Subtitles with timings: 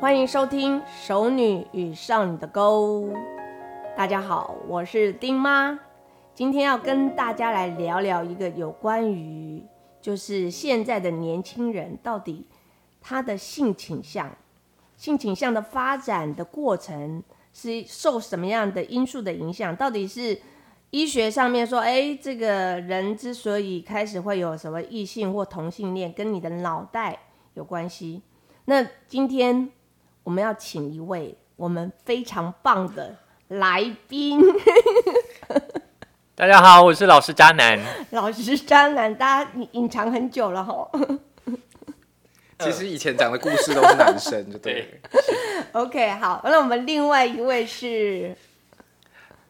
[0.00, 3.02] 欢迎收听《熟女与少女的沟》。
[3.96, 5.78] 大家好，我是丁妈，
[6.34, 9.62] 今天要跟大家来聊聊一个有关于，
[10.00, 12.46] 就是现在的年轻人到底
[13.00, 14.30] 他的性倾向、
[14.96, 19.74] 性倾向的发展的过程是受什么样的因素的影响？
[19.74, 20.38] 到底是
[20.90, 27.18] 医学上面说，哎，这个人之所以开始会有什么异性或同性恋，跟你的脑袋
[27.54, 28.20] 有关系？
[28.66, 29.70] 那今天。
[30.24, 33.14] 我们要请一位我们非常棒的
[33.48, 34.40] 来宾。
[36.34, 37.78] 大家好，我是老师渣男。
[38.12, 40.90] 老师渣男，大家隐藏很久了哈。
[42.60, 44.98] 其实以前讲的故事都是男生，就对。
[45.72, 48.34] OK，好，那我们另外一位是。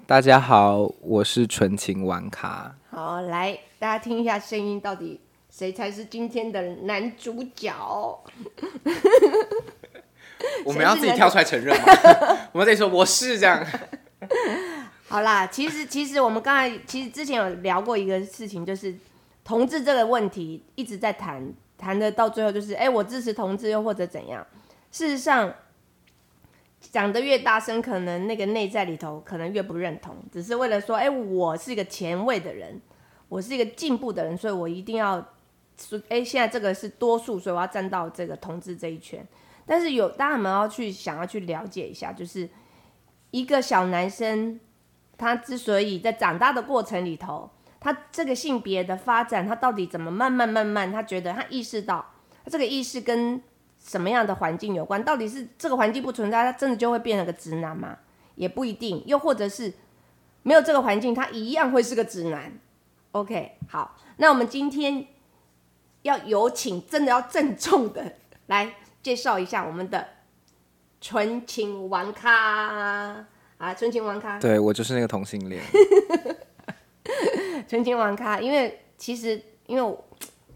[0.08, 2.74] 大家好，我是纯情玩咖。
[2.90, 5.20] 好，来大家听一下声音，到底
[5.56, 7.72] 谁才是今天的男主角？
[10.64, 11.84] 我们要自己跳出来承认吗？
[12.50, 13.64] 我们得说我是这样。
[15.06, 18.92] 好啦，其实其实我们刚才其实之前有聊过一个事情，就是
[19.44, 24.44] 同志这个问题一直在谈，谈的到最后就是，哎，我支持同志又或者怎样。
[24.90, 25.54] 事实上，
[26.80, 32.80] 讲的越大声，可能那个内在里头可能越不认同，只是为了说，哎，我是一个前卫的人，
[33.28, 35.24] 我是一个进步的人，所以我一定要
[35.76, 39.26] 说，哎，现在这个是多数，所以我要站到这个同志这一圈。
[39.66, 42.48] 但是有，大家们要去想要去了解一下，就是
[43.30, 44.60] 一个小男生，
[45.16, 47.50] 他之所以在长大的过程里头，
[47.80, 52.12] 他这个性别的发展，他到底怎么慢慢慢慢，他觉得他意识到，
[52.44, 53.42] 他这个意识跟
[53.78, 55.02] 什么样的环境有关？
[55.02, 57.98] 到底是这个环境不存在，他真的就会变成个直男吗？
[58.34, 59.72] 也不一定，又或者是
[60.42, 62.52] 没有这个环境，他一样会是个直男。
[63.12, 65.06] OK，好，那我们今天
[66.04, 68.14] 要有请，真的要郑重的
[68.46, 68.74] 来。
[69.04, 70.08] 介绍一下我们的
[70.98, 73.26] 纯情玩咖
[73.58, 75.62] 啊，纯情玩咖，对我就是那个同性恋。
[77.68, 79.98] 纯情玩咖，因为其实因为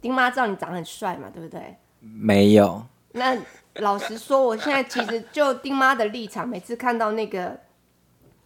[0.00, 1.76] 丁妈知道你长得很帅嘛，对不对？
[2.00, 2.82] 没有。
[3.12, 3.36] 那
[3.74, 7.60] 老实说，我现在其实就丁妈的立场，每次看到那个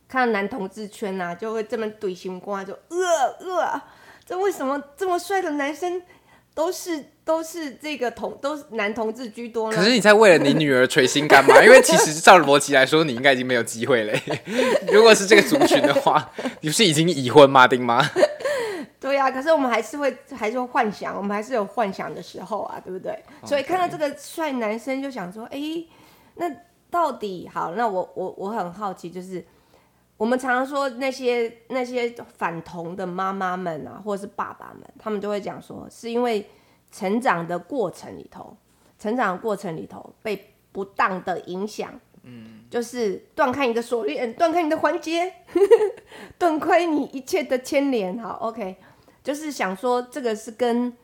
[0.08, 2.98] 看到男同志圈啊，就会这么怼心瓜，就呃
[3.38, 3.82] 呃，
[4.24, 6.02] 这为什么这么帅的男生
[6.54, 7.04] 都是？
[7.24, 9.70] 都是这个同都是男同志居多。
[9.70, 11.54] 可是你在为了你女儿捶心肝吗？
[11.62, 14.20] 因为其实照逻辑来说，你应该已经没有机会嘞。
[14.92, 16.32] 如果是这个族群的话，
[16.62, 17.68] 你不是已经已婚吗？
[17.68, 18.04] 丁妈？
[18.98, 23.16] 对呀，可是我们还是会还是会幻想，我们还是有幻想的时候啊，对不对？
[23.44, 25.60] 所以看到这个帅男生，就想说，哎，
[26.34, 26.50] 那
[26.90, 27.72] 到底好？
[27.76, 29.44] 那我我我很好奇，就是
[30.22, 36.46] 我们常常说那些那些反同的妈妈们啊，或者是爸爸们，他们就会讲说，是因为。
[36.94, 38.54] 成长的过程里头，
[38.98, 45.32] 成长的过程里头被不当的影响，嗯，就是断开你的锁链，断开你的环节，
[46.36, 48.18] 断开你一切的牵连。
[48.18, 48.76] 好，OK，
[49.24, 50.94] 就是想说这个是跟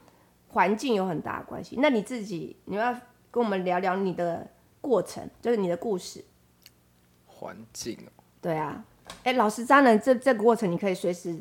[0.48, 1.76] 环境有很大的关系。
[1.78, 2.92] 那你自己，你要
[3.30, 4.46] 跟我们聊聊你的
[4.82, 6.22] 过程，就是你的故事。
[7.24, 8.12] 环境哦，
[8.42, 8.84] 对啊，
[9.24, 11.36] 哎，老师渣男，这这个过程你可以随时。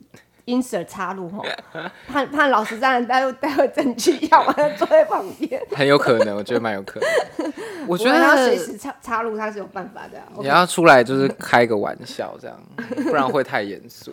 [0.47, 1.43] insert 插入哈，
[2.07, 7.51] 怕怕老实渣男待会待会证据要完了坐在旁边，很有可能，我觉得蛮有可能。
[7.85, 10.17] 我觉得他随时插插入他是有办法的。
[10.39, 12.57] 你要出来就是开个玩笑这样，
[13.03, 14.09] 不然会太严肃。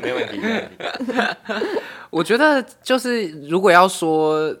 [0.00, 1.78] 没问题，没问题。
[2.08, 4.56] 我觉得就是如果要说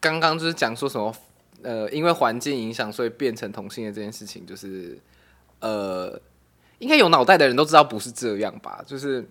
[0.00, 1.14] 刚刚就是讲说什么
[1.62, 4.98] 呃，因为环境影响所以变成同性的这件事情，就是
[5.60, 6.18] 呃，
[6.82, 8.82] 应该有脑袋的人都知道不是这样吧？
[8.84, 9.24] 就是。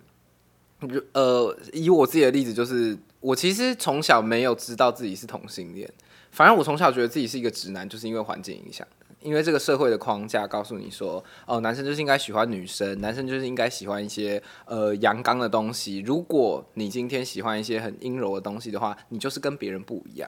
[1.13, 5.87] 呃，以我自己的例子，就是我其实从小没有知道自己是同性恋，
[6.31, 8.87] 反正我从小觉得自己是一个直男，就是因为环境影响
[9.21, 15.99] 因为这个社会的框架告诉你说，哦，男生就是应该喜欢女生，男生就是应该喜欢一些呃阳刚的东西。
[15.99, 20.27] 如果你今天喜欢一些很阴柔的东西的话，你就是跟别人不一样。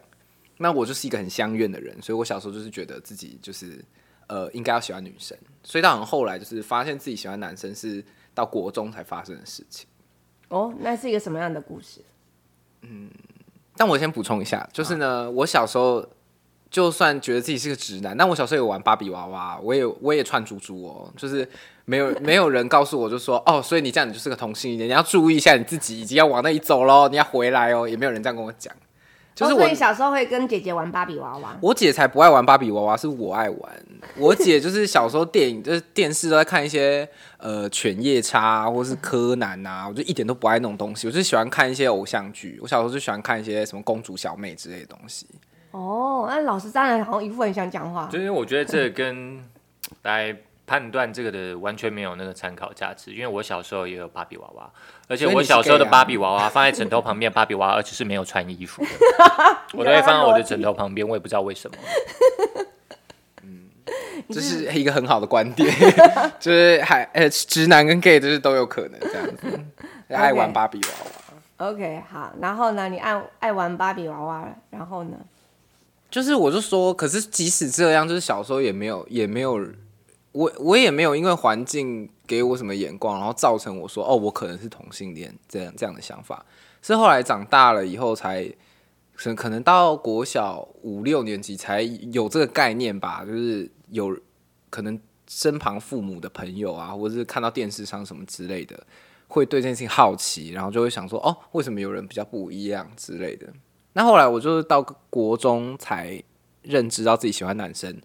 [0.57, 3.83] 那我就是一个很相怨的人，所以我小时候就是觉得自己就是
[4.27, 8.03] 呃应该要喜欢女生，所以到很后来就是发现自己喜欢男生是
[8.33, 9.87] 到国中才发生的事情。
[10.49, 12.01] 哦，那是一个什么样的故事？
[12.81, 13.09] 嗯，
[13.75, 16.05] 但我先补充一下，就是呢，我小时候
[16.69, 21.47] 就算觉得自己是个直男，但我小时候有玩芭比娃娃，我也我也串猪猪哦，就是
[21.85, 28.73] 没有 没有人告诉我就说哦，所以你这样你就是个同性恋，你要注意一下你自己，已经要往那里走喽，你要回来哦，也没有人这样跟我讲。
[29.35, 33.71] 就是我小时候会跟姐姐玩芭比娃娃，我姐才不爱玩芭比娃娃，是我爱玩。
[34.15, 37.07] 我姐就是小时候电影就是电视都在看一些
[37.37, 42.59] 呃犬夜叉或是柯南啊，我就一点都不爱那种东西，我就喜欢看一些偶像剧。
[42.61, 45.25] 我小时候就喜欢看一些什么公主小妹之类的东西。
[45.71, 48.19] 哦，那老师当然好像一副很想讲话就。
[48.19, 49.43] 因为我觉得这跟
[50.03, 50.35] 来
[50.65, 54.69] 判断这个的完全没有那个参考价值，因为我小时候也有芭比娃娃，
[55.07, 58.89] 而且我小时候的芭比娃娃放在枕头旁边，芭比娃娃而且是没有穿衣服的，
[59.73, 61.77] 我都会放在我的枕头旁边，我也不知道为什么。
[64.29, 65.69] 这是一个很好的观点，
[66.39, 69.59] 就是还呃直男跟 gay 就是都有可能这样子，
[70.07, 71.67] 爱玩芭比娃娃。
[71.69, 75.17] OK，好，然后呢，你爱爱玩芭比娃娃，然后呢？
[76.09, 79.59] 就是我就说，可是即使这样，就是小时候也没有也没有，
[80.33, 86.45] 我我也没有因为环境给我什么眼光，然后造成我说哦，我可能是同性恋这样这样的想法，
[86.81, 88.53] 是后来长大了以后才。
[89.15, 94.17] 可可能到国小五六年级才有这个概念吧，就是有
[94.71, 98.87] 可能身旁父母的朋友啊，或者是看到电视上什么之类的，
[99.27, 103.47] 会对这件事情好奇，然后就会想说，哦，为什么有人比较不一样之类的。
[103.93, 104.81] 那后来我就是到
[105.11, 106.21] 国中才
[106.63, 107.95] 认知到自己喜欢男生，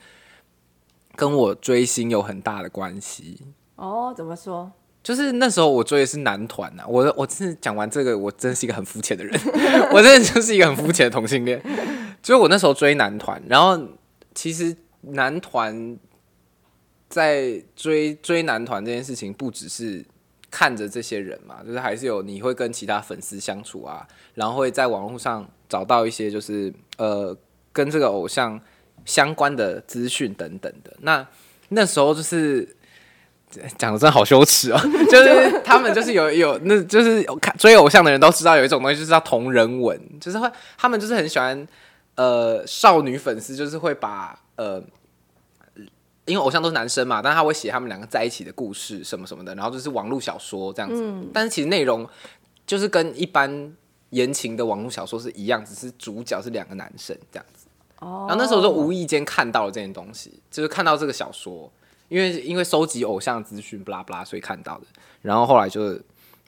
[1.19, 3.39] 跟我追星有很大的关系。
[3.75, 4.71] 哦，怎么说？
[5.03, 9.41] 就是那时候我追的是男团呐、我我真的讲完这个，我真是一个很肤浅的人，
[9.93, 11.61] 我真的就是一个很肤浅的同性恋。
[12.23, 13.77] 就是我那时候追男团，然后
[14.33, 15.99] 其实男团
[17.09, 20.05] 在追追男团这件事情，不只是
[20.51, 27.37] 看着这些人嘛，就是还是有你会跟其他粉丝相处啊，然后会在网络上找到一些就是呃
[27.73, 28.61] 跟这个偶像
[29.05, 30.93] 相关的资讯等等的。
[31.01, 31.27] 那
[31.69, 32.77] 那时候就是
[33.77, 34.79] 讲的真的好羞耻哦，
[35.11, 41.67] 就是他们就是有有那就是看追偶像的人都知道有一种东西就是叫同人文，就是会他们就是很喜欢
[42.17, 44.83] 呃少女粉丝，就是会把呃。
[46.27, 51.03] 因为偶像都是男生嘛，但他会写他们两个在一起的故事什么什么的，然后就是网络小说这样子。
[51.33, 52.07] 但是其实内容
[52.67, 53.73] 就是跟一般
[54.11, 57.68] 言情的网络小说是一样，只是主角是两个男生这样子。
[58.01, 61.71] 哦，然后那时候就无意间看到了这件东西，就是看到这个小说，
[62.09, 64.87] 因为因为收集偶像资讯，不拉不拉，所以看到的。
[65.23, 65.99] 然后后来就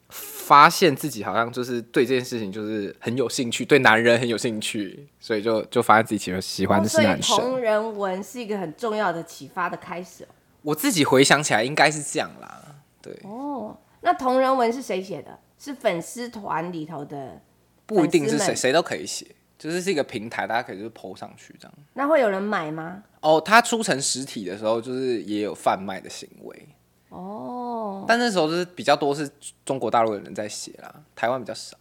[0.08, 7.36] 发现自己好像就是对这件事情就是很有兴趣，对男人很有兴趣，所以就就发现自己其实喜欢的是男生。
[7.36, 10.28] 同人文是一个很重要的启发的开始哦。
[10.62, 12.62] 我自己回想起来应该是这样啦，
[13.00, 15.38] 对，哦，那同人文是谁写的？
[15.58, 17.38] 是粉丝团里头的，
[17.84, 19.26] 不一定是谁谁都可以写，
[19.60, 21.74] 就是是一个平台，大家可以就是 PO 上去这样。
[21.92, 23.02] 那会有人买吗？
[23.20, 26.68] 哦，它出成实体的时候，就是也有贩卖的行为。
[27.10, 29.30] 哦，但那时候就是比较多是
[29.66, 31.76] 中国大陆的人在写啦，台湾比较少。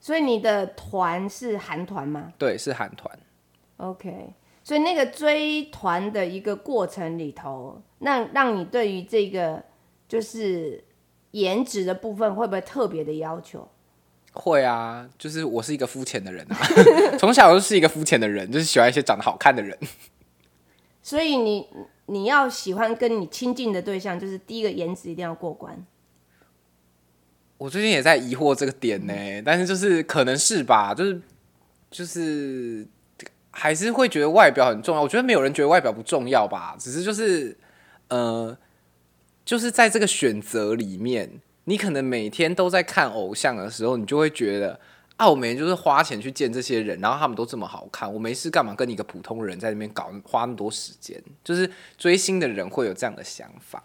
[0.00, 3.18] 所以你的团是韩团吗对，是韩团。
[3.76, 9.62] ？OK，所以那个追团的一个过程里头，那让你对于这个
[10.08, 10.82] 就是
[11.32, 13.68] 颜值的部分会不会特别的要求？
[14.34, 16.58] 会啊，就是我是一个肤浅的人啊，
[17.18, 19.78] 从小就是一个肤浅的人，就是喜欢一些长得好看的人。
[21.02, 21.66] 所以你
[22.06, 25.86] 你要喜欢跟你亲近的对象，就是第一个颜值一定要过关。
[27.58, 29.14] 我最近也在疑惑这个点呢，
[29.44, 31.20] 但是就是可能是吧，就是
[31.90, 32.86] 就是
[33.50, 35.00] 还是会觉得外表很重要。
[35.00, 37.56] 我觉得没有人觉得外表不重要吧，只是就是
[38.08, 38.56] 呃，
[39.44, 44.78] 就是在这个选择里面，你可能每天都在看偶像的时候，你就会觉得
[45.16, 51.22] 啊，我每天就是花钱去见这些人，然后他们都这么好看，我没事干嘛跟你一个普通人在那边搞花那么多时间？
[51.42, 53.82] 就是追星的人会有这样的想法。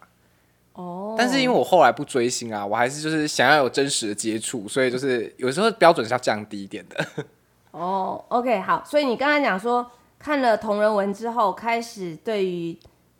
[0.73, 7.05] 哦，但是因为我后来不追星啊，我还是就是想要有真实的接触，所以就是有时候标准是要降低一点的。
[7.71, 12.77] 哦，OK，好，所以你刚才讲说看了同人文之后，开始对于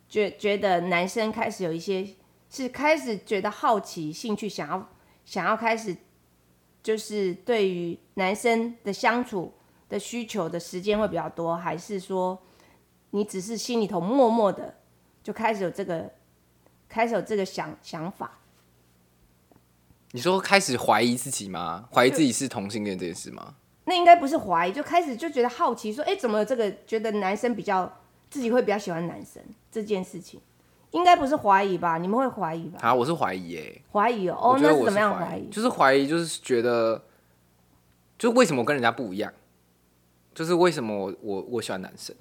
[0.08, 2.04] 觉觉得男生开始有一些
[2.50, 4.88] 是开始觉得好奇、兴趣，想要
[5.24, 5.96] 想要开始
[6.82, 9.54] 就是对于男生的相处
[9.88, 12.42] 的需求的时间会比较多，还是说
[13.10, 14.74] 你只是心里头默默的
[15.22, 16.10] 就开始有这个
[16.88, 18.38] 开始有这个想想法？
[20.12, 21.88] 你说开始怀疑自己吗？
[21.92, 23.54] 怀疑自己是同性恋这件事吗？
[23.84, 29.40] 那应该不是怀疑，就开始就觉得好奇，说，哎、怎么有这个觉得男生比较自己会比较喜欢男生
[29.70, 30.40] 这件事情，
[30.92, 31.98] 应该不是怀疑吧？
[31.98, 32.78] 你们会怀疑吧？
[32.82, 35.48] 啊，我是怀疑耶、怀疑哦，那是怎么样怀怀疑？
[35.48, 37.02] 就是怀疑，就是觉得，
[38.18, 39.32] 就是为什么我跟人家不一样？
[40.34, 42.14] 就是为什么我我我喜欢男生？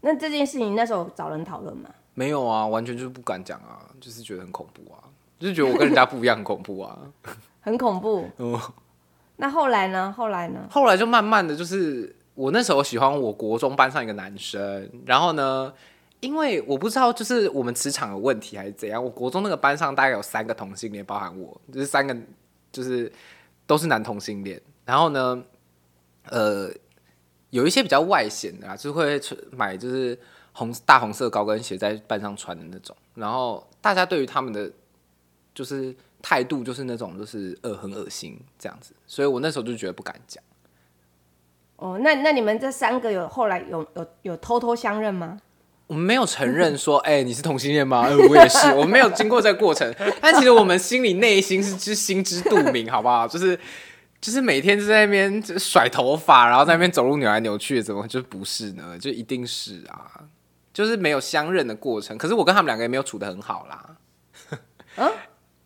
[0.00, 1.90] 那这件事情那时候找人讨论吗？
[2.14, 5.02] 没有啊，完全就是不敢讲啊，就是觉得很恐怖啊，
[5.38, 6.98] 就是觉得我跟人家不一样，很恐怖啊。
[7.60, 8.28] 很恐怖。
[8.36, 8.60] 哦
[9.38, 10.14] 那后来呢？
[10.16, 10.60] 后来呢？
[10.70, 15.70] 后来就慢慢的就是，我那时候喜欢我国中班上一个男生，然后呢，
[16.20, 22.16] 因为我不知道就是我们磁场有问题还是怎样，我国中那个班上大概有三个同性恋，包含我，就是三个
[22.72, 23.12] 就是
[23.66, 25.44] 都是男同性恋，然后呢，
[26.30, 26.70] 呃，
[27.50, 29.20] 有一些比较外显的啊，就会
[29.50, 30.18] 买就是
[30.52, 34.72] 红大红色高跟鞋在班上穿的那种，然后大家对于他们的
[35.54, 40.42] 就是态度就是那种就是呃很恶心这样子，所以我那时候就觉得不敢讲。
[41.76, 45.38] 哦，那那你们这三个有后来有有有偷偷相认吗？
[45.86, 48.06] 我们没有承认说，哎、你是同性恋吗？
[48.08, 53.28] 呃 我也是，我们没有经过这个过程， 但其实我们心里内心是知心知肚明，好不好？
[53.28, 53.58] 就是
[54.20, 58.98] 就是每天就在那边甩头发，然后在那边走路扭来扭去，怎么就不是呢？
[58.98, 60.10] 就一定是啊，
[60.74, 62.18] 就是没有相认的过程。
[62.18, 63.96] 可是我跟他们两个也没有处的很好啦。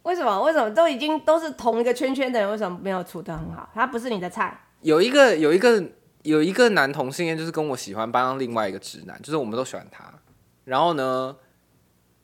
[0.02, 0.42] 为什么？
[0.42, 3.68] 为什么都已经都是同一个圈圈的人，为什么没有处的很好？
[3.74, 4.66] 他不是你的菜。
[4.82, 5.82] 有一个有一个
[6.22, 10.12] 有一个男同性恋，就是跟我喜欢班上另外一个直男，就是我们都喜欢他。
[10.64, 11.34] 然后呢，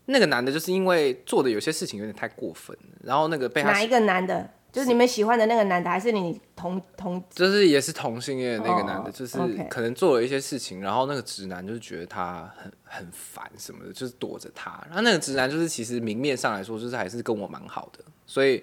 [0.05, 4.51] 那个男的就是因为做的有些事情有点太过分了，然后那个被他哪一个男的？
[4.73, 7.23] 就是你们喜欢的那个男的，还是你同同？
[7.31, 9.39] 就是也是同性恋的那个男的，哦就是
[9.71, 14.73] 可能做了一些事情，然后那个直男就是觉得他很很烦什么的，就是躲着他。
[14.87, 18.63] 然后那个直男就是其实明面上来说，就是还是跟我蛮好的，所以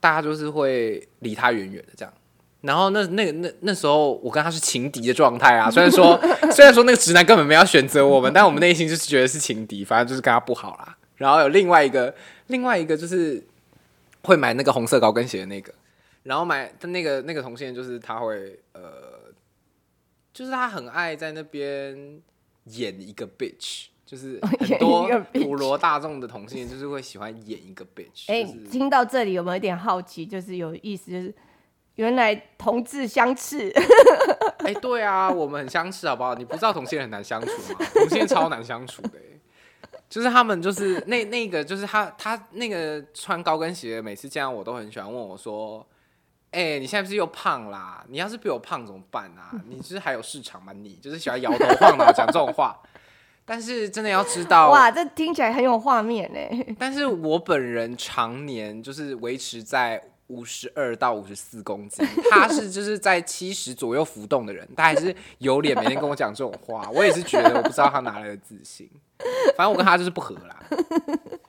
[0.00, 2.14] 大家就是会离他远远的这样。
[2.66, 6.20] 然后那那个那那时候我跟他是情敌的状态啊，虽然说
[6.52, 10.96] 虽然说那个直男根本没有选择我们，但我们内心就是觉得是情敌，反正就是跟他不好啦。
[11.16, 12.14] 然后有另外一个
[12.48, 13.42] 另外一个就是
[14.22, 15.72] 会买那个红色高跟鞋的那个，
[16.24, 18.82] 然后买他那个那个同性恋就是他会呃，
[20.34, 22.20] 就是他很爱在那边
[22.64, 30.26] 演一个 bitch，就是很多 普罗大众的同性恋就是会喜欢演一个 bitch，哎、就是听到这里有没有一点好奇？
[30.26, 31.34] 就是有意思，就是
[31.96, 33.70] 原来同志相斥，
[34.58, 36.34] 哎、对啊，我们很相斥，好不好？
[36.34, 37.86] 你不知道同性恋很难相处吗？
[37.92, 39.40] 同性恋超难相处的、欸，
[40.08, 45.84] 就是他们就是那那个就是他他那个穿高跟鞋，每次见到我都很喜欢问我说
[46.52, 48.04] ：“哎、你现在不是又胖啦？
[48.08, 49.50] 你要是比我胖怎么办啊？
[49.68, 50.72] 你就是还有市场吗？
[50.72, 52.78] 你就是喜欢摇头晃脑讲这种话。”
[53.48, 56.74] 但是真的要知道， 哇，这听起来很有画面呢。
[56.78, 68.90] 但是我本人常年就是维持在五十二到五十四公斤， 他是就是在七十左右浮动的人，他还是有脸每天跟我讲这种话，我也是觉得我不知道他哪来的自信。
[69.56, 70.64] 反正我跟他就是不合啦。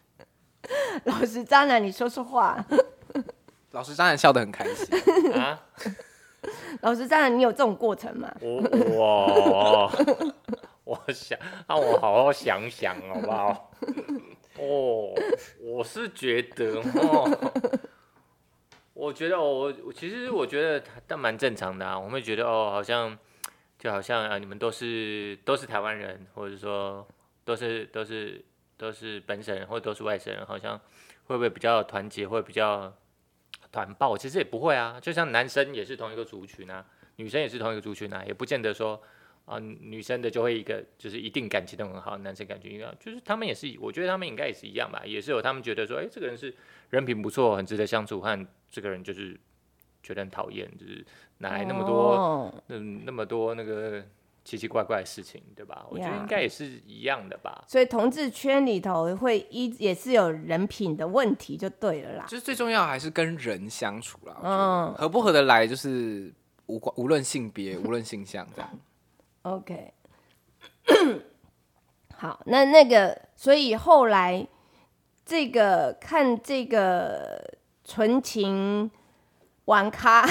[1.05, 2.65] 老实渣男，你说说话。
[3.71, 5.61] 老师渣男笑得很开心，啊，
[6.81, 8.33] 老实渣男，你有这种过程吗？
[8.41, 8.61] 我
[8.95, 9.91] 我
[10.83, 13.71] 我想让我好好想想好不好？
[14.57, 15.13] 哦，
[15.61, 17.29] 我是觉得哦，
[18.97, 21.97] 我觉得哦，我其实我觉得但蛮正常的啊。
[21.97, 23.15] 我会觉得哦，好像
[23.77, 27.07] 就好像啊，你们都是都是台湾人，或者说
[27.45, 28.43] 都是都是
[28.75, 30.75] 都是本省人，或者都是外省人，好像
[31.25, 32.91] 会不会比较团结，会比较
[33.71, 34.17] 团爆？
[34.17, 36.83] 其实也不会啊，就像男生也是同一个族群啊，
[37.17, 38.99] 女生也是同一个族群啊，也不见得说
[39.45, 46.53] 啊、女生的就会一个就是一定感情都很好，男生感情一样，就是他们也是，我觉得他们应该也是一样吧，也是有他们觉得说，哎、这个人是
[46.89, 49.39] 人品不错，很值得相处，和这个人就是
[50.03, 51.05] 觉得很讨厌，就是
[51.39, 54.03] 哪来那么多、哦嗯那么多那个
[54.43, 55.85] 奇奇怪怪的事情，对吧？
[55.89, 57.65] 我觉得应该也是一样的吧。
[57.67, 62.25] 所以同志圈里头会一也是有人品的问题，就对了啦。
[62.27, 64.37] 就是最重要还是跟人相处啦。
[64.43, 66.33] 嗯合不合得来就是
[66.67, 68.79] 无关无论性别，无论性向这样。
[69.43, 69.93] OK，
[72.15, 74.45] 好，那那个，所以后来
[75.25, 77.56] 这个看这个
[77.87, 78.91] 纯情
[79.65, 80.27] 玩咖，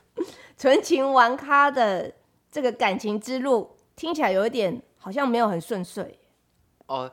[0.56, 2.10] 纯情玩咖的
[2.50, 6.18] 这个感情之路，听起来有一点好像没有很顺遂。
[6.86, 7.10] 哦，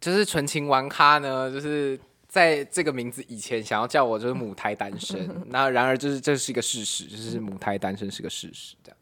[0.00, 8.98] 就是纯情玩咖呢，就是在这个名字以前想要叫我就是母胎单身， 那然而就是这是一个事实，就是母胎单身是个事实，这样。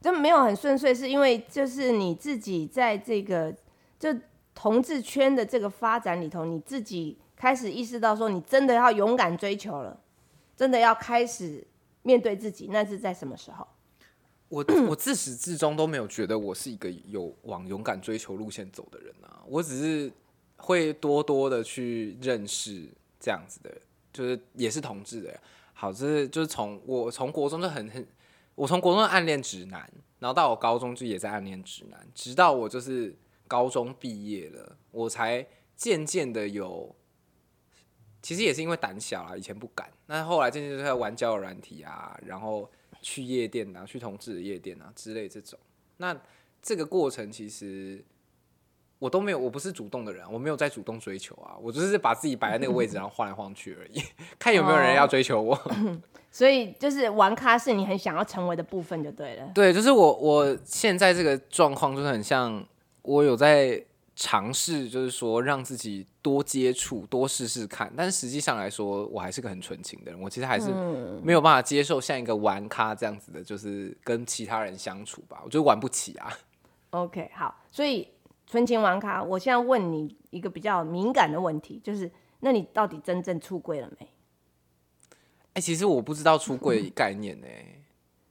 [0.00, 3.54] 就没有很顺遂，是因为就是你自己在这个
[3.98, 4.14] 就
[4.54, 10.00] 同志圈的这个发展里头，你自己开始意识到说，你真的要勇敢追求了，
[10.56, 11.62] 真的要开始
[12.00, 13.66] 面对自己，那是在什么时候？
[14.48, 20.10] 我 我自始至终都没有觉得我是一个有往勇敢追求路线走的人啊，我只是
[20.56, 22.88] 会多多的去认识
[23.20, 23.78] 这样子的人，
[24.10, 25.38] 就是也是同志的。
[25.74, 28.06] 好，这是就是从我从国中就很很，
[28.54, 29.86] 我从国中暗恋直男，
[30.18, 33.14] 然后到我高中就也在暗恋直男，直到我就是
[33.46, 35.46] 高中毕业了，我才
[35.76, 36.96] 渐渐的有。
[38.24, 39.86] 其实也是因为胆小啊，以前不敢。
[40.06, 42.66] 那后来渐渐就在玩交友软体啊，然后
[43.02, 45.58] 去夜店啊，去同志的夜店啊之类这种。
[45.98, 46.16] 那
[46.62, 48.02] 这个过程其实
[48.98, 54.02] 我都没有，我不是主动的人，我没有在主动追求啊，我就是把自己摆在那个位置， 然后晃来晃去而已，
[54.38, 55.54] 看有没有人要追求我。
[56.32, 59.52] 所以就是玩咖是你很想要成为的部分就对了。
[59.54, 62.66] 对，就是我我现在这个状况就是很像
[63.02, 63.84] 我有在
[64.16, 70.72] 尝试，就是说让自己多接触、多试试看，但是实际上来说，我还是个很纯情的人，我其实还是
[71.22, 76.32] 没有办法接受像一个玩咖这样子的，就是跟其他人相处吧，我觉得玩不起啊。
[76.90, 78.08] OK，好，所以
[78.46, 84.08] 纯情玩咖，我现在问你一个比较敏感的问题，就是那你到底真正出柜了没？
[85.54, 87.46] 哎、其实我不知道出柜概念呢、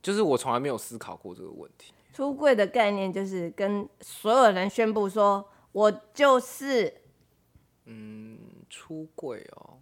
[0.02, 1.94] 就是我从来没有思考过这个问题。
[2.14, 7.02] 出柜的概念就是跟所有人宣布说，我就是
[7.86, 8.40] 嗯
[8.70, 9.78] 出柜哦，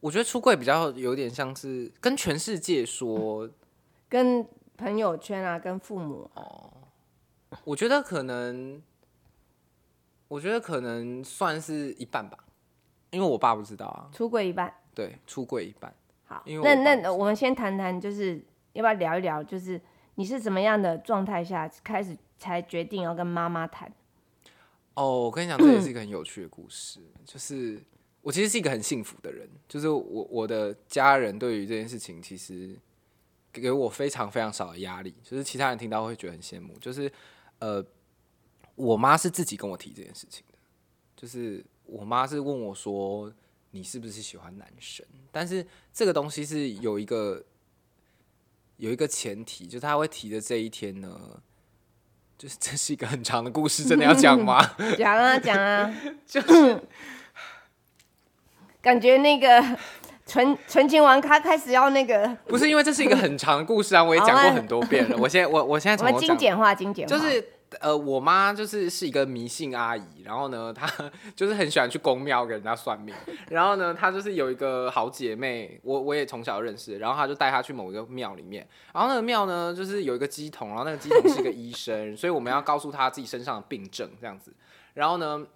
[0.00, 3.48] 我觉得出柜比较有点像是跟全世界说，
[4.08, 4.44] 跟
[4.78, 6.30] 朋友圈啊，跟父母。
[6.34, 6.72] 哦。
[7.64, 8.80] 我觉得可能，
[10.28, 12.38] 我觉得可能算是一半吧，
[13.10, 14.72] 因为我爸不知道啊，出柜一半。
[14.94, 15.92] 对，出柜一半。
[16.24, 18.40] 好因，为那那我们先谈谈，就是
[18.72, 19.80] 要不要聊一聊，就是
[20.14, 23.92] 你是怎么样的状态下开始才决定要跟妈妈谈？
[24.94, 27.00] 哦，我跟你讲，这也是一个很有趣的故事。
[27.24, 27.82] 就是
[28.20, 32.76] 我其实是一个很幸福的人，就是我我的家人对于这件事情其实
[33.52, 36.76] 给我非常非常少的压力，就是其他人听到会觉得很羡慕。
[36.80, 37.10] 就是
[37.60, 37.82] 呃，
[38.74, 40.58] 我妈是自己跟我提这件事情的，
[41.16, 43.32] 就是我妈是问我说
[43.70, 45.06] 你是不是喜欢男生？
[45.30, 47.42] 但是这个东西是有一个
[48.76, 51.42] 有一个前提，就是她会提的这一天呢。
[52.40, 54.66] 就是这是一个很长的故事，真的要讲吗？
[54.96, 55.94] 讲 啊讲啊，
[56.26, 56.80] 就是
[58.80, 59.62] 感觉那个
[60.26, 65.16] 纯纯情王他开始要那个，不是因为这是一个很长的故事啊，我也讲过很多遍了。
[65.20, 67.46] 我现在我我现在我从头讲，们精简化，精简化，就是
[67.78, 70.88] 呃，我妈就是是一个迷信阿姨，然后呢，她
[71.36, 73.14] 就是很喜欢去公庙给人家算命，
[73.48, 84.52] 然后呢，她就是有一个好姐妹，我我也从小认识，然后她就带她去某一个庙里面，然后那个庙呢，就是有一个鸡童，然后那个鸡童是一个医生，所以我们要告诉他自己身上的病症这样子，
[84.94, 85.46] 然后呢，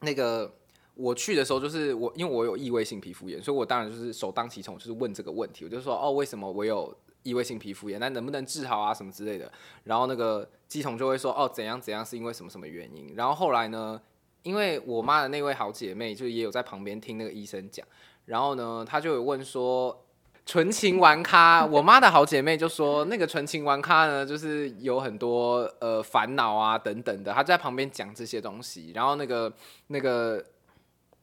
[0.00, 0.54] 那个。
[1.00, 7.98] 我去的时候，就是我，因为我有异位性皮肤炎，所以我当然就是首当其冲，就是问这个问题，我就说哦，为什么我有异位性皮肤炎？
[8.00, 9.50] 那能不能治好啊，什么之类的？
[9.84, 13.14] 然后那个鸡童就会说哦，怎样怎样是因为什么什么原因？
[13.16, 14.00] 然后后来呢，
[14.42, 17.86] 因为我妈的那位好姐妹就也有在旁边听那个医生讲，
[18.26, 20.04] 然后呢，她就有问说。
[20.46, 29.52] 纯情玩咖，我妈的好姐妹就说，那个纯情玩咖呢，就是有很多呃烦恼啊等等的，她在旁边讲这些东西，然后那个
[29.88, 30.42] 那个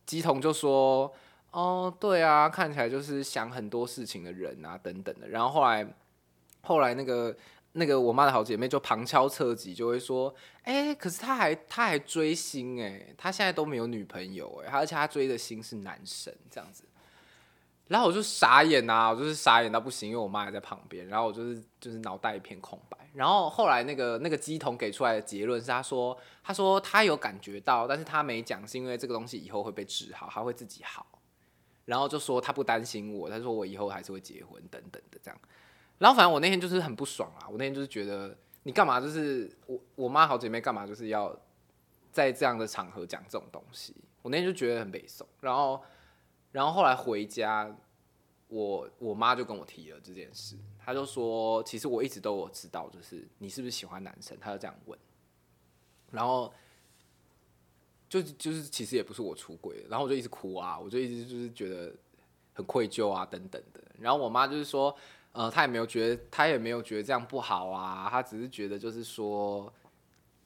[0.05, 1.11] 鸡童就说，
[1.55, 5.87] 哦，对啊，看起来就是想很多事情的人啊等等的，然后后来
[6.61, 7.33] 后来那个
[7.71, 16.83] 那个我妈的好姐妹就旁敲侧击就会说，哎、可是她还她还追星哎、她现在都没有女朋友哎、而且她追的星是男神这样子。
[17.87, 22.97] 然后我就傻眼呐、我就是傻眼到不行，因为我妈也在旁边，然后我就是就是脑袋一片空白。
[23.13, 31.05] 然后后来那个那个鸡童给出来的结论是，他说他说他有感觉到，但是他没讲，是因为这个东西以后会被治好，他会自己好。
[31.85, 35.39] 然后就说他不担心我，他说我以后还是会结婚等等的这样。
[35.97, 41.33] 然后反正我那天就是很不爽啊，我那天就是觉得你干嘛就是我我妈好姐妹干嘛就是要
[42.11, 45.25] 在这样的场合讲这种东西，我那天就觉得很北宋。
[45.39, 45.81] 然后
[46.51, 47.73] 然后后来回家，
[48.47, 54.97] 我我妈就跟我提了这件事，她就说其实我一直都有知道，就是你是不是喜欢男生，她就这样问。
[56.11, 56.53] 然后
[58.21, 61.93] 就就是其实也不是我出轨，然后我就一直哭啊，我就一直就是觉得
[62.53, 63.81] 很愧疚啊等等的。
[63.99, 64.95] 然后我妈就是说，
[65.31, 69.71] 呃，她也没有觉得，她也没有觉得这样不好啊，她只是觉得就是说，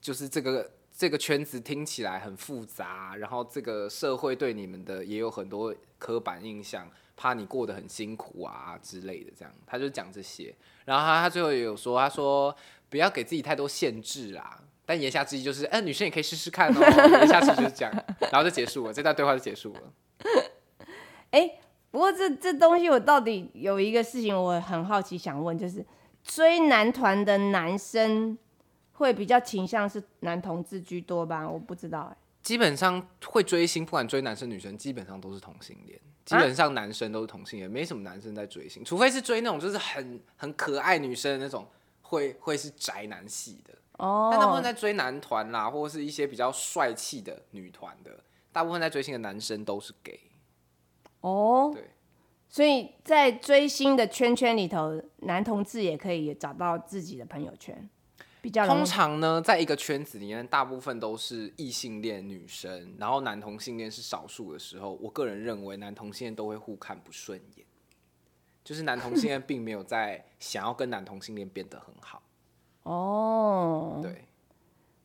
[0.01, 10.55] 就是这个这个圈子听起来很复杂，然后这个社会对你们的也有很多刻板印象，怕你过得很辛苦啊之类的，这样，她就讲这些。
[10.85, 12.55] 然后她她最后也有说，她说
[12.89, 14.63] 不要给自己太多限制啦。
[14.89, 16.79] 但言下之意就是，哎、女生也可以试试看哦。
[17.19, 17.93] 言下之意就是这样，
[18.31, 19.81] 然后就结束了，这段对话就结束了。
[21.29, 21.59] 哎、
[21.91, 25.85] 不过这这东西我到底有一个事情我很好奇想问，就是
[26.23, 28.35] 追男团的男生
[28.93, 31.47] 会比较倾向是男同志居多吧？
[31.47, 35.99] 我不知道哎、基本上会追星，不管追男生女生，基本上都是同性恋。
[36.25, 41.67] 基本上男生都是同性恋，没什么男生在追星，除非是追那种就是很很可爱女生的那种，
[42.01, 43.75] 会会是宅男系的。
[43.99, 50.19] 哦，但大部分在追男团啦，或者是一些比较帅气的女团的，大部分在追星的男生都是 gay。
[51.19, 51.91] 哦，对，
[52.47, 57.89] 所以在追星的圈圈里头，男同志也可以找到自己的朋友圈。
[58.41, 67.65] 比较通常呢，在一个圈子里面，大部分都是异性恋女生，然后男同性恋是少数的时候，我个人认为男同性恋都会互看不顺眼，
[68.63, 72.18] 就是男同性恋并没有在想要跟男同性恋变得很好。
[72.83, 73.99] 哦。
[74.01, 74.25] 对，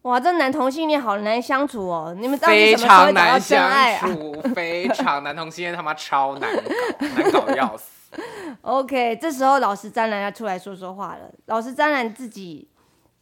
[0.02, 2.14] 哇，这男同性恋好难相处哦！
[2.18, 6.62] 你们到底非什么时候常难找到真爱啊相处，非常男同性恋他妈超难搞，
[7.06, 7.90] 难搞要死。
[8.62, 11.30] OK，这时候老师詹兰要出来说说话了。
[11.46, 12.68] 老师詹兰自己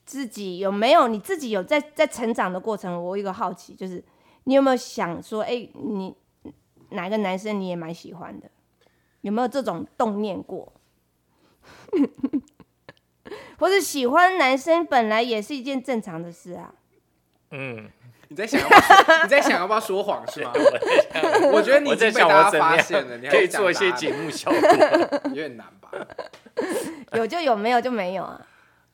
[0.04, 2.92] 自己有没有你自己有在在成长的过程？
[3.02, 4.04] 我有一个好奇，就是
[4.44, 6.14] 你有没有想说，哎、你
[6.90, 8.50] 哪个男生你也蛮喜欢的？
[9.22, 10.72] 有没有这种动念过？
[13.58, 16.72] 或者喜欢男生本来也是一件正常的事啊。
[17.50, 17.88] 嗯，
[18.28, 20.52] 你在想要不要 你在想要不要说谎是吗？
[21.52, 24.60] 我觉得你我在已经被想我发现了，样 你还可以做一些节目效果。
[25.28, 25.90] 有点难吧？
[27.12, 28.46] 有就有，没有就没有啊。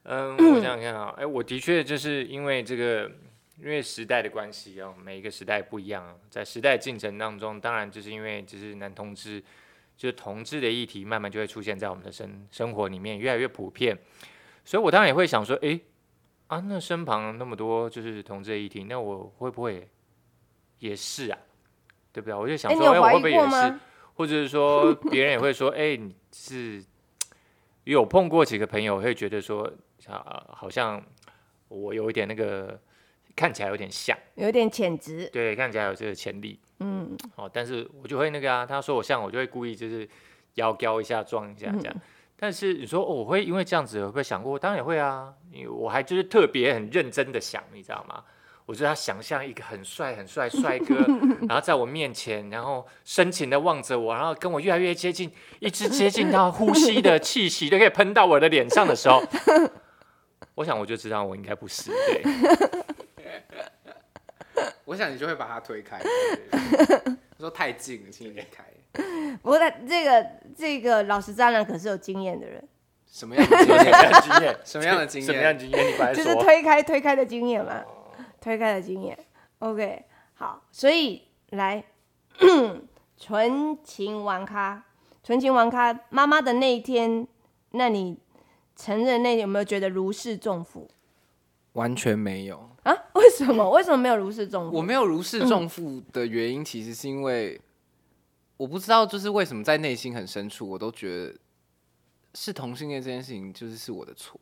[0.04, 3.10] 嗯，我想想看啊，哎，我的确就是因为这个，
[3.58, 9.42] 因为时代的关系啊，每一个时代不一样啊，在时代进程当中，当然就是因为就是男同志，
[9.98, 13.98] 就是同志的议题，慢慢就会出现在我们的生生活里面，越来越普遍，
[14.64, 15.78] 所以我当然也会想说，哎，
[16.46, 19.88] 啊，那身旁那么多就是同志的议题，那我会不会
[20.78, 21.38] 也是啊？
[22.12, 22.34] 对不对？
[22.34, 23.78] 我就想说，哎，我会不会也是？
[24.14, 26.82] 或者是说别人也会说，哎、你是
[27.84, 29.70] 有碰过几个朋友会觉得说，
[30.06, 31.04] 啊，好像
[31.68, 32.80] 我有一点那个
[33.36, 36.97] 看起来有点像，有点潜质，对，看起来有这个潜力，嗯，
[37.36, 40.08] 哦，但是我就会那个啊，他说我像，我就会故意就是
[40.54, 41.94] 腰雕一下，撞一下这样。
[42.40, 44.58] 但是你说、哦我会因为这样子，会不会想过？
[44.58, 48.22] 当然也会啊，因为我还就是特别很认真的想，你知道吗？
[48.64, 50.94] 我就他想象一个很帅很帅帅哥，
[51.48, 59.22] 然后在我面前，然后深情的望着我，然后跟我越来越接近，一直接近到呼吸的气息都可以喷到我的脸上的时候，
[60.54, 62.22] 我想我就知道我应该不是对。
[64.86, 66.00] 我想你就会把他推开。
[66.00, 68.64] 他说太近了，请你离开。
[69.42, 72.66] 不过他这个这个老实渣男可是有经验的人，
[73.06, 73.92] 什么样的经 什么验？
[73.92, 74.58] 样的经验？
[74.64, 75.54] 什么样的经什么样验？
[75.54, 75.92] 的经验？
[75.92, 76.34] 你快就是。
[76.36, 77.84] 推开推开的经验嘛，
[78.40, 79.18] 推开的经验。
[79.60, 81.84] OK，好，所以来
[83.16, 84.84] 纯情玩咖，
[85.22, 87.26] 纯情玩咖妈妈的那一天，
[87.72, 88.18] 那你
[88.74, 90.88] 承认那有没有觉得如释重负
[91.72, 92.70] 完全没有。
[92.88, 93.04] 啊？
[93.14, 93.68] 为什么？
[93.70, 94.76] 为什么没有如释重负？
[94.76, 97.60] 我没有如释重负的原因，其实是因为
[98.56, 101.34] 我不知道，就是为什么在内心很深处，我都觉得
[102.34, 104.40] 是同性恋这件事情，就是是我的错。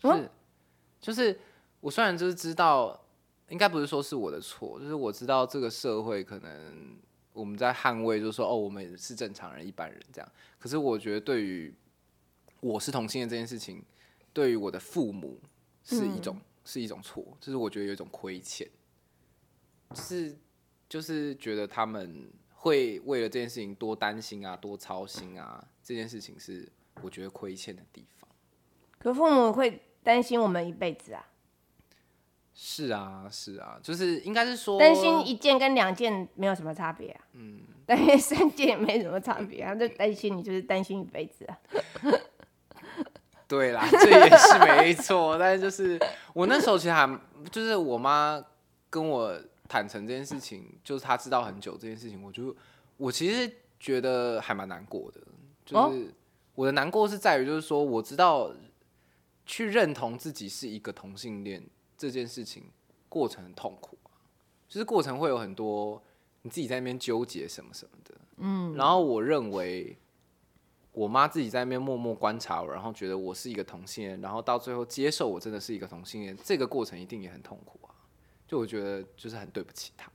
[0.00, 0.30] 就是、
[1.00, 1.40] 就是
[1.80, 3.00] 我虽然就是知道，
[3.48, 6.96] 应该不是说是我的错，就是我知道这个社会可能
[7.32, 10.28] 我们在捍卫，就是说哦，我们是正常人、一般人这样。
[10.58, 11.72] 可是我觉得对于
[12.60, 13.84] 我是同性恋这件事情，
[14.32, 15.38] 对于我的父母
[15.84, 18.68] 是一种、是一种错，就是我觉得有一种亏欠。
[19.90, 20.38] 就是
[20.88, 26.66] 就是觉得他们会为了这件事情多担心啊，多操心啊，这件事情是
[27.02, 28.28] 我觉得亏欠的地方。
[28.98, 31.28] 可父母会担心我们一辈子啊，
[32.54, 41.58] 是啊，是啊，就是应该是说担心一件跟两件没有什么差别啊，嗯， 担心三件也没什么差别啊，就担心你就是担心一辈子啊。
[43.52, 45.36] 对啦， 这也是没错。
[45.36, 46.00] 但是就是
[46.32, 48.42] 我那时候其实还就是我妈
[48.88, 49.38] 跟我
[49.68, 52.56] 坦诚这件事情，就是她知道很久这件事情，我就
[52.96, 55.20] 我其实觉得还蛮难过的。
[55.66, 56.10] 就是
[56.54, 58.50] 我的难过是在于，就是说我知道
[59.44, 61.62] 去认同自己是一个同性恋
[61.98, 62.64] 这件事情
[63.10, 64.16] 过程很痛苦啊，
[64.66, 66.02] 就是过程会有很多
[66.40, 68.14] 你自己在那边纠结什么什么的。
[68.38, 69.94] 嗯，然后我认为。
[70.92, 77.94] 我妈自己在那边默默观察我，然后觉得我是一个同性恋，然后到最后接受我真的是一个同性恋，这个过程一定也很痛苦啊。
[78.46, 80.10] 就我觉得就是很对不起她。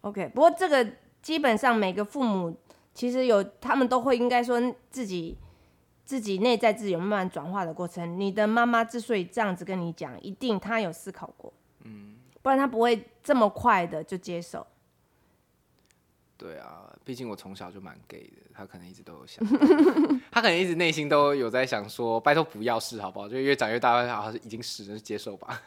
[0.00, 0.84] OK，不过这个
[1.22, 2.56] 基本上每个父母
[2.92, 5.36] 其实有，他们都会应该说自己
[6.04, 8.18] 自己内在自己有慢慢转化的过程。
[8.18, 11.52] 你的妈妈之所以这样子跟你讲，一定她有思考过，
[11.84, 14.66] 嗯，不然她不会这么快的就接受。
[16.38, 19.44] 对啊，毕竟我从小就蛮 gay 的，他可能一直都有想，
[20.30, 23.28] 他可能一直内心都有在想说，拜托不要试好不好？
[23.28, 25.60] 就越长越大，好像已经试接受吧。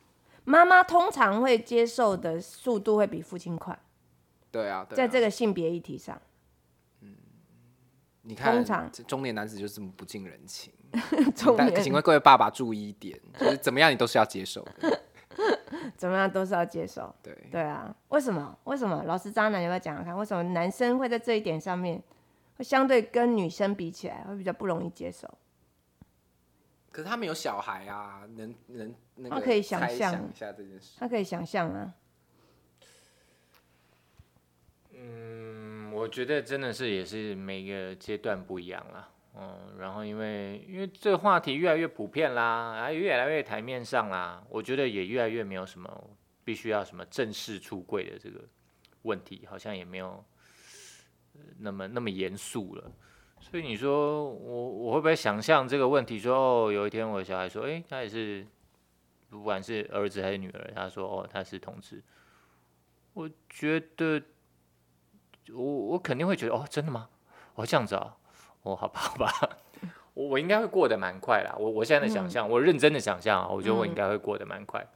[0.44, 3.78] 妈妈通常会接受的速度会比父亲快，
[4.50, 6.20] 对啊，对啊在这个性别议题上，
[7.00, 7.16] 嗯
[8.22, 10.72] 你看，通常中年男子就是这么不近人情。
[11.56, 15.02] 但请问各位爸爸注意一点，就是怎么样你都是要接受的。
[15.98, 17.12] 怎么样都是要接受。
[17.22, 18.56] 对，对啊，为什么？
[18.64, 19.02] 为什么？
[19.04, 20.16] 老师渣男要不要讲讲看？
[20.16, 22.00] 为什么男生会在这一点上面
[22.56, 25.28] 会相对跟女生比起来会比较不容易接受？
[26.92, 30.96] 可是他们有小孩啊，能能那个他可以想猜象一下这件事。
[30.98, 31.94] 他可以想象啊，
[34.92, 39.10] 嗯，我觉得真的是也是每个阶段不一样啦。
[39.40, 46.10] 嗯，然后因为因为这个话题越来越普遍啦，啊越来越台面上啦，我觉得也越来越没有什么
[46.44, 48.44] 必须要什么正式出柜的这个
[49.02, 50.24] 问题，好像也没有、
[51.58, 52.90] 那么那么严肃了。
[53.40, 58.44] 所以你说我我会不会想象这个问题说哦，有一天我的小孩说，诶，他也是
[59.30, 62.02] 不管是儿子还是女儿，他说哦他是同志，
[63.14, 64.20] 我觉得
[65.52, 67.08] 我我肯定会觉得哦，真的吗？
[67.54, 68.16] 哦这样子啊，
[68.62, 69.30] 哦好吧好吧，
[70.14, 71.54] 我我应该会过得蛮快啦。
[71.58, 74.86] 我我现在的想象，我认真的想象啊，我觉得我应该会过得蛮快。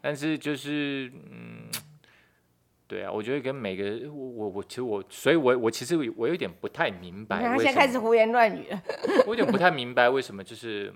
[0.00, 1.68] 但是就是嗯，
[2.86, 8.82] 对啊，我觉得跟每个我我我其实我，所以我我其实我有点不太明白他现在开始胡言乱语了。
[9.26, 10.92] 我有点不太明白为什么就是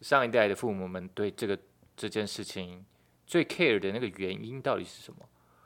[0.00, 1.58] 上一代的父母们对这个
[1.96, 2.84] 这件事情
[3.26, 5.20] 最 care 的那个原因到底是什么？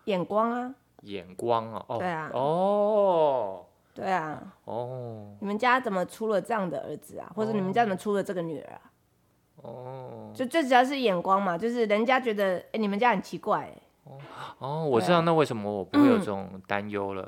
[0.04, 3.66] 眼光啊，眼光啊，哦，对啊哦
[3.98, 7.28] 对啊，哦你们家怎么出了这样的儿子啊？
[7.34, 8.80] 或者你们家怎么出了这个女儿啊？
[9.56, 14.14] 哦就最主要是眼光嘛，就是人家觉得，哎、你们家很奇怪、哎
[14.58, 17.22] 哦，我知道那为什么我不会有嗯这种担忧了，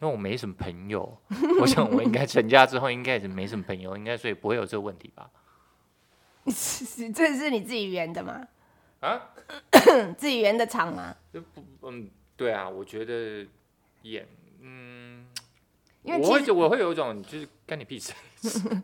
[0.00, 1.14] 因为我没什么朋友。
[1.60, 5.30] 我想我应该成家之后应该也是没什么朋友，应该所以不会有这个问题吧？
[6.48, 8.46] 是这是你自己圆的吗？
[9.00, 9.20] 啊，
[10.16, 11.14] 自己圆的场吗？
[11.30, 13.46] 不嗯，对啊，我觉得
[14.02, 14.26] 演
[14.62, 15.26] 嗯，
[16.04, 18.12] 因为我会我会有一种就是干你屁事。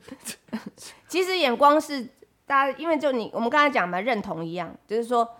[1.06, 2.04] 其实眼光是
[2.46, 5.36] 大家，因为就你我们刚才讲嘛，认同一样，就是说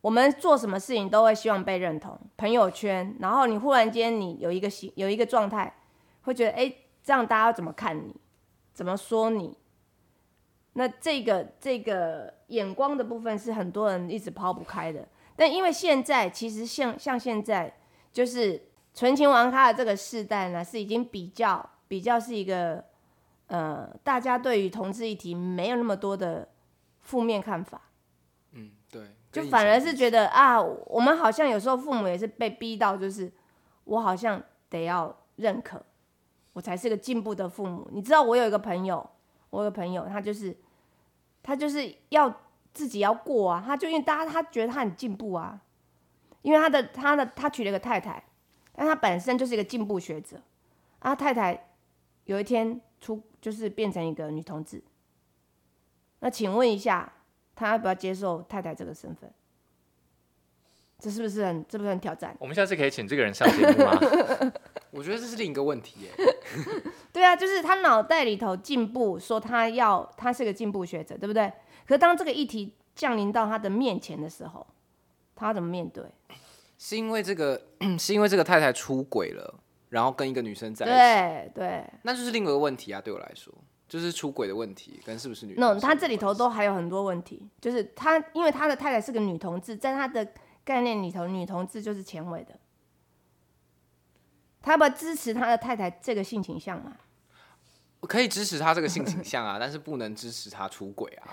[0.00, 5.72] 我们做什么事情都会希望被认同，朋友圈，然后你忽然间你有一个心有一个状态，
[6.22, 8.16] 会觉得哎、这样大家要怎么看你，
[8.72, 9.56] 怎么说你？
[10.72, 15.06] 那这个这个眼光的部分是很多人一直抛不开的，
[15.36, 17.76] 但因为现在其实像像现在
[18.12, 22.84] 就是纯情王咖的这个世代呢，是已经比较比较是一个
[23.46, 26.48] 呃，大家对于同志议题没有那么多的
[27.00, 27.80] 负面看法，
[28.52, 33.32] 嗯，对，就反而是觉得啊，我们好像有时候父母也是被逼到，就是
[33.84, 35.82] 我好像得要认可，
[36.52, 37.88] 我才是个进步的父母。
[37.90, 39.08] 你知道，我有一个朋友，
[39.50, 40.56] 我有个朋友，他就是
[41.42, 42.32] 他就是要
[42.72, 45.60] 自己要过啊，他就因为大家他觉得他很进步啊，
[46.42, 48.22] 因为他的他的他娶了个太太，
[48.80, 50.40] 但他本身就是一个进步学者，
[51.00, 51.68] 啊，太太
[52.24, 54.82] 有一天出就是变成一个女同志，
[56.20, 57.12] 那请问一下，
[57.54, 59.30] 他要不要接受太太这个身份？
[60.98, 62.34] 这是不是很，这不是很挑战？
[62.40, 63.92] 我们下次可以请这个人上节目吗？
[64.92, 66.10] 我觉得这是另一个问题耶。
[67.12, 71.52] 对啊，就是他脑袋里头进步，说他要他是个进步学者，对不对？
[71.86, 74.66] 可是当这个议题降临到他的面前的时候，
[75.36, 76.02] 他怎么面对？
[76.82, 77.60] 是因为这个，
[78.00, 82.98] 是因为这个太太出轨了，然后跟一个女生在一起，对对，那就是另一个问题啊。
[82.98, 83.52] 对我来说，
[83.86, 90.26] 就是出轨的问题跟是不是女同那志他这里头都还有很多问题，就是他因为他的太太是个女同志，在他的
[90.64, 92.58] 概念里头，女同志就是前卫的。
[94.62, 96.96] 他要不支持他的太太这个性倾向嘛？
[98.08, 101.28] 可以支持他这个性倾向啊， 但是不能支持他出轨啊，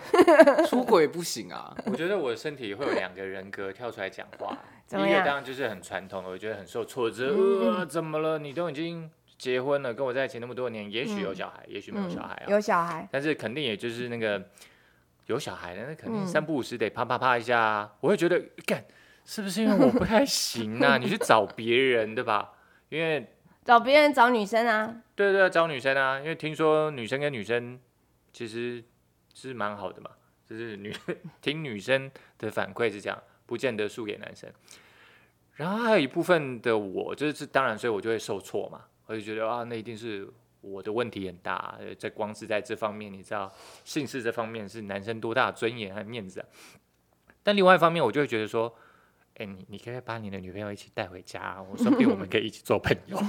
[0.67, 1.73] 出轨不行啊。
[1.85, 4.57] 我觉得我的身体会有两个人格跳出来讲话。
[4.87, 7.85] 第怎么样一个当然就是很传统的，我觉得很受挫折。
[7.85, 8.39] 怎么了？
[8.39, 12.43] 你都已经结婚了，跟我在一起那么多年，也许有小孩，也许没有小孩啊。
[12.47, 14.49] 嗯有小孩，但是肯定也就是那个
[15.25, 17.93] 有小孩的，那肯定嗯三不五时得啪啪啪一下啊。
[17.99, 18.85] 我会觉得，干
[19.25, 20.97] 是不是因为我不太行啊？
[20.97, 22.53] 你去 找别人对吧？
[22.89, 23.33] 因为
[23.65, 27.77] 找别人找女生啊，对对，找女生啊，因为听说女生跟女生
[28.31, 28.81] 其实
[29.33, 30.09] 是蛮好的嘛，
[30.49, 30.95] 就是女
[31.41, 34.47] 听女生的反馈是这样，不见得输给男生。
[35.55, 40.31] 然后还有一部分的我，就是当然，所以我就会受挫嘛，我就觉得啊，那一定是
[40.61, 43.51] 我的问题很大，在光是在这方面，你知道
[43.83, 46.45] 姓氏这方面是男生多大尊严和面子啊。
[47.41, 48.71] 但另外一方面，我就会觉得说，
[49.37, 53.17] 哎、你你可以把你的女朋友一起带回家、我说不定我们可以一起做朋友。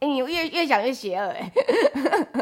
[0.00, 1.52] 哎、你越越想越邪恶哎、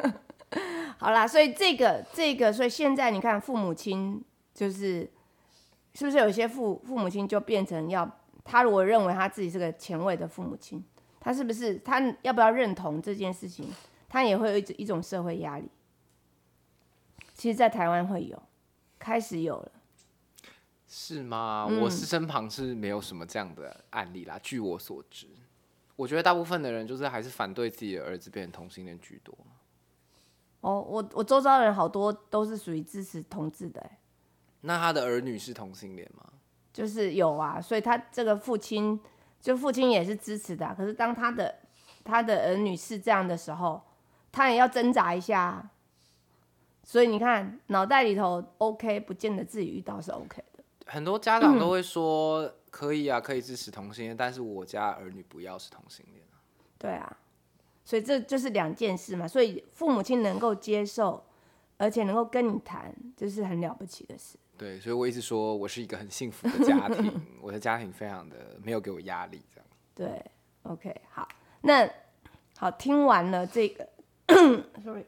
[0.98, 5.10] 好啦，所以这个这个，所以现在你看，父母亲就是
[5.94, 8.08] 是不是有些父父母亲就变成要
[8.44, 10.84] 他如果认为他自己是个前卫的父母亲，
[11.18, 13.68] 他是不是他要不要认同这件事情，
[14.08, 15.68] 他也会有一种一种社会压力。
[17.34, 18.42] 其实，在台湾会有，
[18.98, 19.72] 开始有了。
[20.86, 21.66] 是吗？
[21.70, 24.38] 嗯我是身旁是没有什么这样的案例啦。
[24.42, 25.26] 据我所知，
[25.96, 29.32] 我觉得大部分的人就是还是反对自己的儿子变成同性恋居多。
[30.62, 33.98] 哦，我我周遭人好多都是属于支持同志的、欸，
[34.62, 36.24] 那他的儿女是同性恋吗？
[36.72, 39.00] 就是有啊，所以他这个父亲，
[39.40, 41.54] 就父亲也是支持的啊、可是当他的
[42.04, 43.82] 他的儿女是这样的时候，
[44.30, 45.70] 他也要挣扎一下啊。
[46.84, 50.64] 所以你看，脑袋里头 OK，不见得自己遇到是 OK 的。
[50.86, 56.38] 很多家长都会说可以啊，可以支持同性恋，但是我家儿女不要是同性恋啊。
[56.78, 57.16] 对啊，
[57.84, 59.28] 所以这就是两件事嘛。
[59.28, 61.24] 所以父母亲能够接受，
[61.76, 64.38] 而且能够跟你谈，这是很了不起的事。
[64.60, 69.66] 对，所以我一直说我是一个很幸福的家庭， 我的家庭非常的没有给我压力，这样。
[69.94, 70.22] 对
[70.64, 71.26] ，OK，好，
[71.62, 71.90] 那
[72.58, 73.88] 好，听完了这个，
[74.84, 75.06] sorry，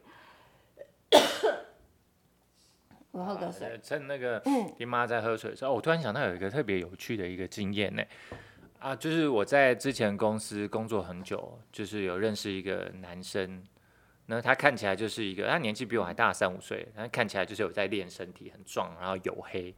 [3.11, 3.67] 我喝个水。
[3.67, 4.41] 呃趁那个
[4.75, 8.01] 爹妈在喝水的时候，我突然想到有一个特别有趣的一个经验呢。
[8.79, 13.63] 啊，就是我在之前公司工作很久，就是有认识一个男生，
[14.27, 19.73] 那他看起来就是一个，他年纪比我还大三五岁，他看起来就是有在练身体，很壮，然后黝黑，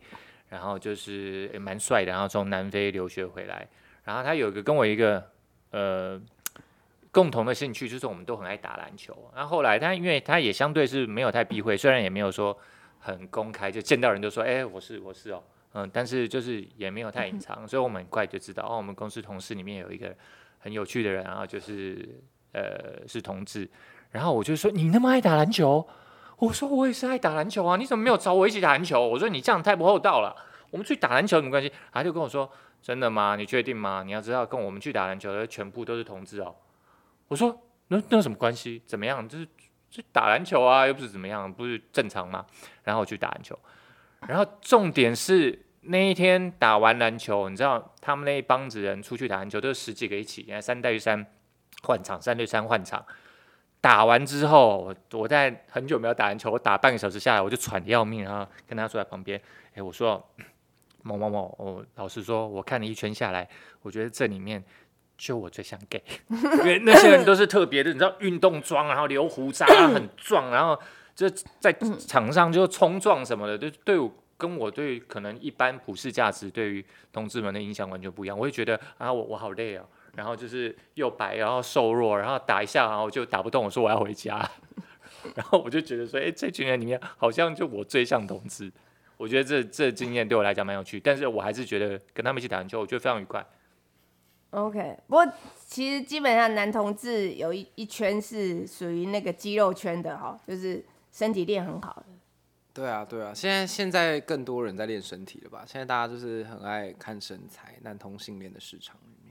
[0.49, 3.67] 然后就是蛮帅的，然后从南非留学回来，
[4.03, 5.31] 然后他有一个跟我一个
[5.71, 6.21] 呃
[7.11, 9.31] 共同的兴趣，就是我们都很爱打篮球。
[9.33, 12.55] 然后后来他因为他也相对是没有太避讳，虽然也没有说
[12.99, 20.15] 很公开，就见到人就说，哎、我是我是哦，嗯，但是就是也没有太隐藏，所以我们很快就知道，哦，我们公司同事里面有一个
[20.59, 22.07] 很有趣的人，然后就是
[22.51, 23.67] 呃是同志，
[24.15, 25.85] 然后我就说你那么爱打篮球，
[26.37, 29.05] 我说我也是爱打篮球啊，你怎么没有找我一起打篮球？
[29.05, 30.33] 我说你这样太不厚道了，
[30.71, 31.69] 我们去打篮球有什么关系？
[31.91, 32.49] 他就跟我说
[32.81, 33.35] 真的吗？
[33.35, 34.03] 你确定吗？
[34.05, 36.55] 你要知道跟我们去打篮球的全部都是同志哦。
[37.27, 38.81] 我说那那有什么关系？
[38.85, 39.27] 怎么样？
[39.27, 39.45] 就是
[39.91, 42.45] 去打篮球啊，又不是怎么样，不是正常吗？
[42.85, 43.59] 然后我去打篮球，
[44.29, 51.25] 然后重点是那一天打完篮球，你知道他们那一帮子人出去打篮球都是十几个一起，然后三对三
[51.83, 53.05] 换场，三对三换场。
[53.85, 59.39] 打完之后，我我在很久没有打篮球，我打半个小时下来，我就喘得要命，然后跟他坐在旁边，
[59.75, 60.27] 哎，我说
[61.03, 63.47] 某某某，我老实说，我看了一圈下来，
[63.83, 64.63] 我觉得这里面
[65.19, 70.75] 就我最想给 因为那些人都是特别的，你知道运动装，然后留胡渣，很壮，然后
[71.13, 71.71] 就在
[72.07, 78.35] 场上就冲撞什么的，就对我跟我对可能一般普世价值对于同志们的影响完全不一样。
[78.35, 79.85] 我会觉得啊，我我好累啊，
[80.15, 84.49] 然后就是又白，然后瘦弱，然后打一下，然后就打不动，我说我要回家，
[85.35, 88.71] 然后我就觉得说，哎、这群人里面好像就我最像同志。
[89.17, 93.45] 我觉得这这经验对我来讲蛮有趣，但是我还是觉得跟他们一起打篮球，我觉得非常愉快。
[94.49, 95.25] OK，不过
[95.65, 102.05] 其实基本上男同志有一一圈是属于那个肌肉圈的哈，就是身体练很好的。
[102.73, 105.63] 对啊，对啊，现在现在更多人在练身体了吧？
[105.65, 109.24] 现在大家就是很爱看身材，男同性恋的市场里面。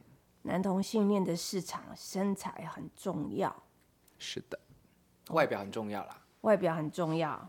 [0.47, 3.55] 男同性恋的市场身材很重要，
[4.19, 4.59] 是的，
[5.31, 6.19] 外表很重要啦。
[6.43, 7.49] 外表很重要。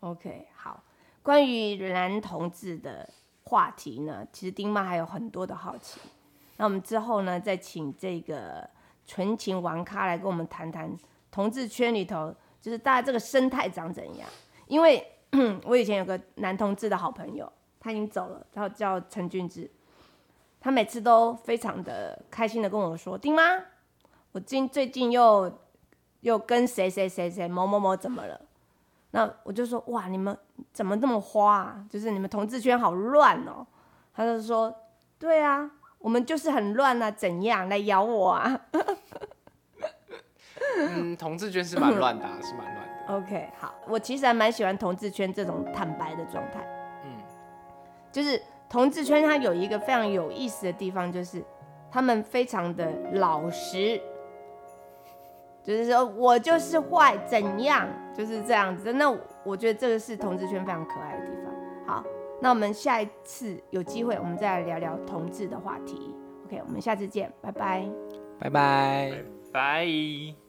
[0.00, 0.82] OK，好，
[1.22, 3.08] 关于男同志的
[3.42, 6.00] 话题呢，其实丁妈还有很多的好奇。
[6.56, 8.68] 那我们之后呢，再请这个
[9.04, 10.96] 纯情玩咖来跟我们谈谈
[11.32, 14.28] 同志圈里头，就是大家这个生态长怎样。
[14.68, 15.04] 因为
[15.66, 19.68] 我以前有个男同志的好朋友，他已经走了，他叫陈俊志，
[20.66, 23.40] 他每次都非常的开心的跟我说：“丁妈，
[24.32, 25.60] 我近最近又
[26.22, 28.40] 又跟谁谁谁谁某某某怎么了？”
[29.12, 30.36] 那我就说：“哇，你们
[30.72, 31.86] 怎么那么花啊？
[31.88, 33.64] 就是你们同志圈好乱哦。”
[34.12, 34.74] 他就说
[35.20, 38.60] ：“对啊，我们就是很乱啊，怎样来咬我啊
[40.78, 43.14] 嗯，同志圈是蛮乱的、啊，是蛮乱的。
[43.14, 46.66] ？”OK，好，我其实还蛮喜欢同志圈这种坦白的状态。
[47.04, 47.22] 嗯，
[48.10, 51.42] 就是同志圈它有一个非常有意思的地方，就是
[51.90, 54.00] 他们非常的老实，
[55.62, 58.92] 就是说我就是坏，怎样，就是这样子。
[58.92, 59.10] 那
[59.44, 61.54] 我觉得这个是同志圈非常可爱的地方。
[61.86, 62.04] 好，
[62.40, 66.14] 那我们下一次有机会，我们再来聊聊同志的话题。
[66.46, 67.84] OK，我们下次见，拜拜。
[68.38, 69.24] 拜拜。
[69.52, 70.45] 拜。